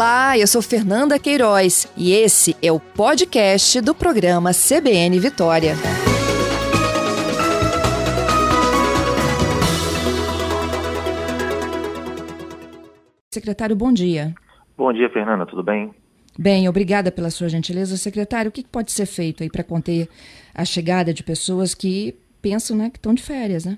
[0.00, 5.74] Olá, eu sou Fernanda Queiroz e esse é o podcast do programa CBN Vitória.
[13.30, 14.34] Secretário, bom dia.
[14.74, 15.94] Bom dia, Fernanda, tudo bem?
[16.38, 17.98] Bem, obrigada pela sua gentileza.
[17.98, 20.08] Secretário, o que pode ser feito aí para conter
[20.54, 23.76] a chegada de pessoas que pensam né, que estão de férias, né?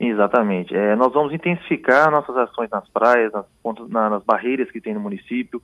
[0.00, 0.74] Exatamente.
[0.74, 3.44] É, nós vamos intensificar nossas ações nas praias, nas,
[3.90, 5.60] nas barreiras que tem no município.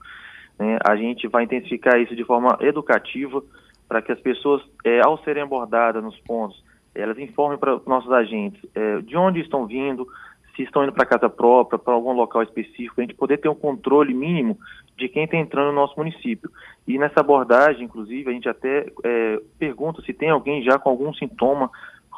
[0.58, 0.78] Né?
[0.84, 3.42] A gente vai intensificar isso de forma educativa
[3.88, 6.62] para que as pessoas, é, ao serem abordadas nos pontos,
[6.94, 10.06] elas informem para nossos agentes é, de onde estão vindo,
[10.54, 13.54] se estão indo para casa própria, para algum local específico, a gente poder ter um
[13.54, 14.58] controle mínimo
[14.98, 16.50] de quem está entrando no nosso município.
[16.86, 21.12] E nessa abordagem, inclusive, a gente até é, pergunta se tem alguém já com algum
[21.14, 21.70] sintoma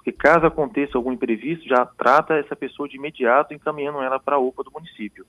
[0.08, 4.38] porque caso aconteça algum imprevisto, já trata essa pessoa de imediato, encaminhando ela para a
[4.38, 5.26] UPA do município.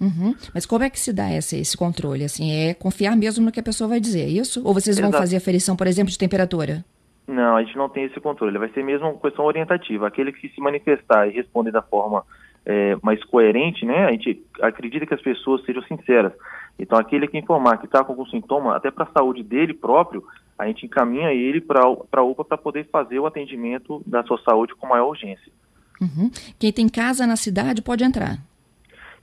[0.00, 0.34] Uhum.
[0.54, 2.24] Mas como é que se dá esse, esse controle?
[2.24, 4.66] Assim, é confiar mesmo no que a pessoa vai dizer, é isso?
[4.66, 5.22] Ou vocês vão Exato.
[5.22, 6.84] fazer aferição, por exemplo, de temperatura?
[7.26, 8.58] Não, a gente não tem esse controle.
[8.58, 10.08] Vai ser mesmo uma questão orientativa.
[10.08, 12.24] Aquele que se manifestar e responder da forma
[12.66, 14.06] é, mais coerente, né?
[14.06, 16.32] A gente acredita que as pessoas sejam sinceras.
[16.78, 20.24] Então, aquele que informar que está com algum sintoma, até para a saúde dele próprio,
[20.58, 24.74] a gente encaminha ele para a UPA para poder fazer o atendimento da sua saúde
[24.74, 25.52] com maior urgência.
[26.00, 26.30] Uhum.
[26.58, 28.38] Quem tem casa na cidade pode entrar?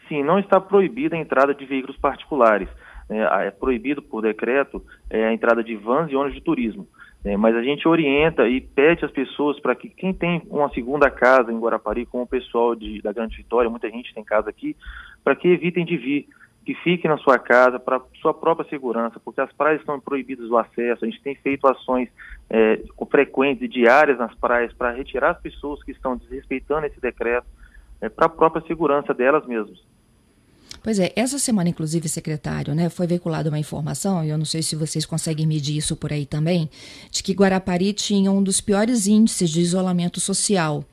[0.08, 2.70] Sim, não está proibida a entrada de veículos particulares.
[3.10, 6.88] É, é proibido por decreto é, a entrada de vans e ônibus de turismo.
[7.24, 11.12] É, mas a gente orienta e pede às pessoas para que quem tem uma segunda
[11.12, 14.76] casa em Guarapari, como o pessoal de, da Grande Vitória, muita gente tem casa aqui,
[15.22, 16.28] para que evitem de vir
[16.70, 20.56] que fiquem na sua casa para sua própria segurança, porque as praias estão proibidas o
[20.56, 21.04] acesso.
[21.04, 22.08] A gente tem feito ações
[22.48, 27.48] é, frequentes e diárias nas praias para retirar as pessoas que estão desrespeitando esse decreto
[28.00, 29.84] é, para a própria segurança delas mesmas.
[30.84, 34.62] Pois é, essa semana, inclusive, secretário, né, foi veiculada uma informação, e eu não sei
[34.62, 36.70] se vocês conseguem medir isso por aí também,
[37.10, 40.86] de que Guarapari tinha um dos piores índices de isolamento social.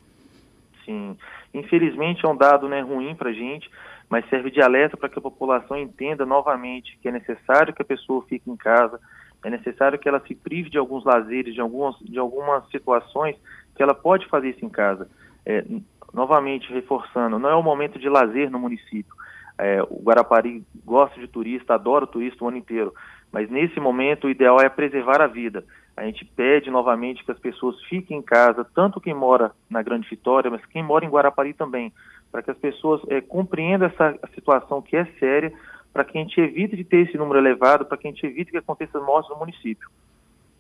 [0.87, 1.15] Sim,
[1.59, 3.71] infelizmente é um dado né, ruim para a gente,
[4.09, 7.85] mas serve de alerta para que a população entenda novamente que é necessário que a
[7.85, 9.01] pessoa fique em casa,
[9.45, 13.37] é necessário que ela se prive de alguns lazeres, de algumas, de algumas situações
[13.75, 15.09] que ela pode fazer isso em casa.
[15.45, 15.65] É,
[16.13, 19.15] novamente, reforçando, não é o momento de lazer no município.
[19.59, 22.93] É, o Guarapari gosta de turista, adora o turista o ano inteiro,
[23.31, 25.65] mas nesse momento o ideal é preservar a vida.
[25.97, 30.09] A gente pede novamente que as pessoas fiquem em casa, tanto quem mora na Grande
[30.09, 31.91] Vitória, mas quem mora em Guarapari também,
[32.31, 35.53] para que as pessoas é, compreendam essa situação que é séria,
[35.93, 38.51] para que a gente evite de ter esse número elevado, para que a gente evite
[38.51, 39.89] que aconteça mortes no município.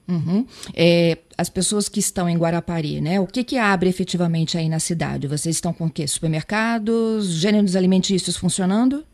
[0.08, 0.46] Uhum.
[0.74, 3.20] É, as pessoas que estão em Guarapari, né?
[3.20, 5.26] O que, que abre efetivamente aí na cidade?
[5.26, 6.06] Vocês estão com o quê?
[6.06, 9.04] Supermercados, gêneros alimentícios funcionando?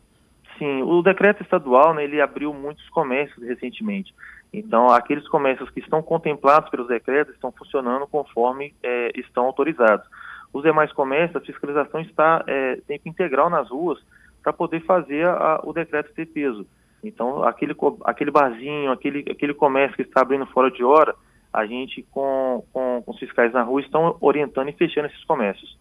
[0.57, 4.13] Sim, o decreto estadual, né, ele abriu muitos comércios recentemente.
[4.53, 10.07] Então, aqueles comércios que estão contemplados pelos decretos estão funcionando conforme é, estão autorizados.
[10.53, 13.99] Os demais comércios, a fiscalização está é, tempo integral nas ruas
[14.43, 16.67] para poder fazer a, o decreto ter peso.
[17.03, 17.75] Então, aquele,
[18.05, 21.15] aquele barzinho, aquele, aquele comércio que está abrindo fora de hora,
[21.51, 25.77] a gente, com, com, com os fiscais na rua, estão orientando e fechando esses comércios.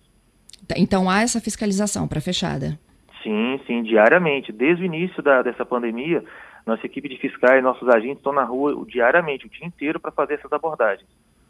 [0.67, 2.79] Tá, então, há essa fiscalização para fechada?
[3.23, 4.51] Sim, sim, diariamente.
[4.51, 6.25] Desde o início da, dessa pandemia,
[6.67, 10.35] nossa equipe de fiscais, nossos agentes estão na rua diariamente, o dia inteiro, para fazer
[10.35, 11.09] essas abordagens.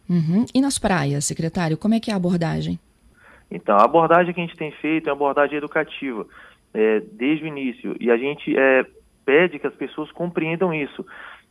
[0.08, 0.44] Uhum.
[0.54, 2.78] E nas praias, secretário, como é que é a abordagem?
[3.50, 6.26] Então, a abordagem que a gente tem feito é uma abordagem educativa,
[6.72, 7.94] é, desde o início.
[8.00, 8.84] E a gente é,
[9.24, 11.04] pede que as pessoas compreendam isso.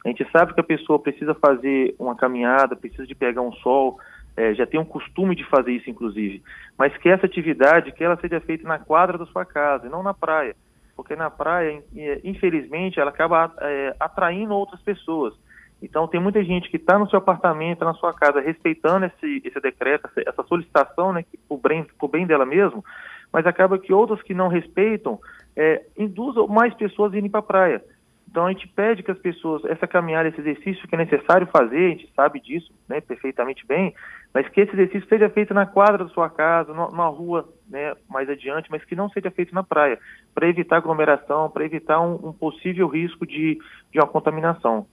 [0.03, 3.99] A gente sabe que a pessoa precisa fazer uma caminhada, precisa de pegar um sol,
[4.35, 6.41] é, já tem um costume de fazer isso, inclusive.
[6.77, 10.01] Mas que essa atividade, que ela seja feita na quadra da sua casa, e não
[10.01, 10.55] na praia.
[11.01, 11.83] Porque na praia,
[12.23, 15.33] infelizmente, ela acaba é, atraindo outras pessoas.
[15.81, 19.59] Então, tem muita gente que está no seu apartamento, na sua casa, respeitando esse, esse
[19.59, 22.85] decreto, essa solicitação, né, por bem, bem dela mesmo,
[23.33, 25.19] mas acaba que outras que não respeitam
[25.55, 27.83] é, induzam mais pessoas a irem para a praia.
[28.31, 31.85] Então, a gente pede que as pessoas, essa caminhada, esse exercício que é necessário fazer,
[31.85, 33.93] a gente sabe disso né, perfeitamente bem,
[34.33, 38.29] mas que esse exercício seja feito na quadra da sua casa, numa rua né, mais
[38.29, 39.99] adiante, mas que não seja feito na praia,
[40.33, 43.59] para evitar aglomeração, para evitar um, um possível risco de,
[43.91, 44.87] de uma contaminação.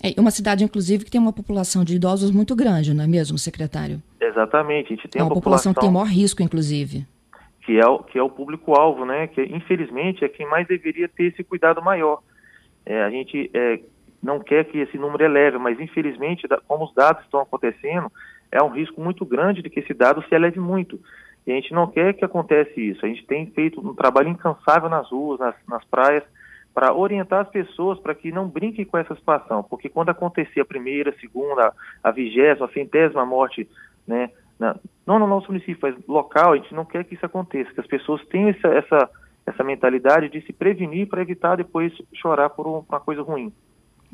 [0.00, 3.38] É uma cidade, inclusive, que tem uma população de idosos muito grande, não é mesmo,
[3.38, 4.00] secretário?
[4.20, 4.92] Exatamente.
[4.92, 7.06] A gente tem é uma, população, população que tem maior risco, inclusive.
[7.62, 9.26] Que é o, que é o público-alvo, né?
[9.26, 12.20] Que, infelizmente, é quem mais deveria ter esse cuidado maior.
[12.84, 13.80] É, a gente é,
[14.22, 18.10] não quer que esse número eleve, mas, infelizmente, como os dados estão acontecendo,
[18.50, 20.98] é um risco muito grande de que esse dado se eleve muito.
[21.46, 23.04] E a gente não quer que aconteça isso.
[23.04, 26.22] A gente tem feito um trabalho incansável nas ruas, nas, nas praias,
[26.74, 30.64] para orientar as pessoas para que não brinquem com essa situação, porque quando acontecer a
[30.64, 33.68] primeira, a segunda, a vigésima, a centésima morte,
[34.06, 34.76] né, na,
[35.06, 37.86] não no nosso município, mas local, a gente não quer que isso aconteça, que as
[37.86, 39.10] pessoas tenham essa, essa,
[39.46, 43.52] essa mentalidade de se prevenir para evitar depois chorar por um, uma coisa ruim.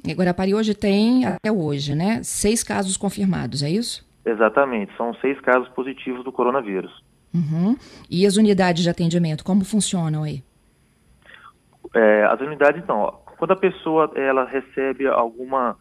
[0.06, 4.06] E Guarapari hoje tem, até hoje, né, seis casos confirmados, é isso?
[4.24, 7.02] Exatamente, são seis casos positivos do coronavírus.
[7.34, 7.76] Uhum.
[8.10, 10.42] E as unidades de atendimento, como funcionam aí?
[11.94, 15.76] É, as unidades, então, ó, quando a pessoa ela recebe alguma,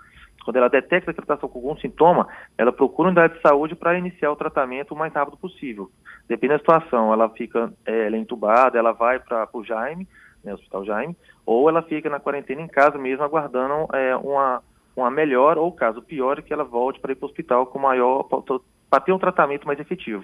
[0.47, 2.25] quando ela detecta que ela está com algum sintoma,
[2.57, 5.91] ela procura a unidade de saúde para iniciar o tratamento o mais rápido possível.
[6.25, 10.07] Depende da situação, ela fica, é, ela é entubada, ela vai para o Jaime,
[10.41, 14.63] né, Hospital Jaime, ou ela fica na quarentena em casa mesmo, aguardando é, uma,
[14.95, 18.23] uma melhor, ou caso pior, que ela volte para ir para o hospital com maior,
[18.89, 20.23] para ter um tratamento mais efetivo.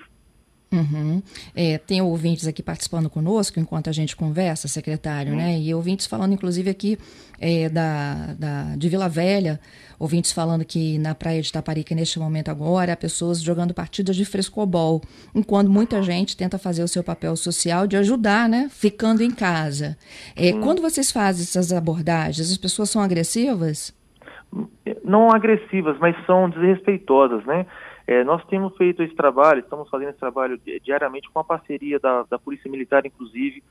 [0.74, 1.22] Uhum.
[1.56, 5.38] É, tem ouvintes aqui participando conosco enquanto a gente conversa, secretário, uhum.
[5.38, 5.60] né?
[5.60, 6.98] E ouvintes falando, inclusive, aqui
[7.40, 9.60] é, da, da, de Vila Velha,
[10.00, 14.26] ouvintes falando que na praia de Taparica, neste momento agora, há pessoas jogando partidas de
[14.26, 15.02] frescobol,
[15.36, 18.68] enquanto muita gente tenta fazer o seu papel social de ajudar, né?
[18.72, 19.96] Ficando em casa.
[20.36, 20.62] É, uhum.
[20.62, 23.94] Quando vocês fazem essas abordagens, as pessoas são agressivas?
[25.04, 27.66] Não agressivas, mas são desrespeitosas, né?
[28.06, 32.24] É, nós temos feito esse trabalho, estamos fazendo esse trabalho diariamente com a parceria da,
[32.24, 33.64] da Polícia Militar, inclusive,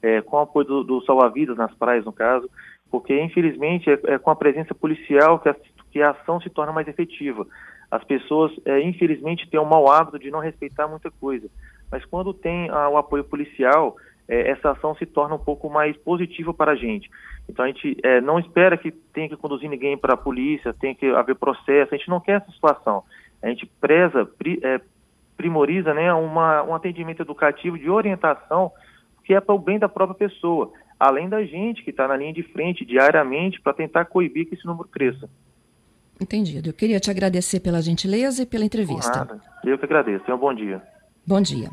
[0.00, 2.48] é, com o apoio do, do Salva-Vidas nas praias, no caso,
[2.90, 5.56] porque, infelizmente, é, é, com a presença policial que a,
[5.90, 7.46] que a ação se torna mais efetiva.
[7.90, 11.48] As pessoas, é, infelizmente, têm um mau hábito de não respeitar muita coisa,
[11.90, 13.96] mas quando tem a, o apoio policial,
[14.28, 17.10] é, essa ação se torna um pouco mais positiva para a gente.
[17.48, 20.94] Então a gente é, não espera que tenha que conduzir ninguém para a polícia, tenha
[20.94, 23.02] que haver processo, a gente não quer essa situação
[23.42, 24.80] a gente preza, pri, é,
[25.36, 28.70] primoriza né, uma, um atendimento educativo de orientação
[29.24, 32.32] que é para o bem da própria pessoa, além da gente que está na linha
[32.32, 35.28] de frente diariamente para tentar coibir que esse número cresça.
[36.20, 36.68] Entendido.
[36.68, 39.20] Eu queria te agradecer pela gentileza e pela entrevista.
[39.20, 39.40] Nada.
[39.64, 40.24] Eu que agradeço.
[40.24, 40.82] Tenha um bom dia.
[41.26, 41.68] Bom dia.